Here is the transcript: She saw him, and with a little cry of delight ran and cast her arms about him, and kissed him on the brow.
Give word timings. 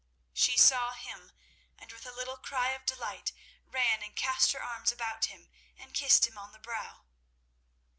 She 0.33 0.57
saw 0.57 0.93
him, 0.93 1.31
and 1.77 1.91
with 1.91 2.07
a 2.07 2.11
little 2.11 2.37
cry 2.37 2.69
of 2.71 2.87
delight 2.87 3.31
ran 3.67 4.01
and 4.01 4.15
cast 4.15 4.51
her 4.51 4.63
arms 4.63 4.91
about 4.91 5.25
him, 5.25 5.47
and 5.77 5.93
kissed 5.93 6.25
him 6.25 6.39
on 6.39 6.53
the 6.53 6.57
brow. 6.59 7.03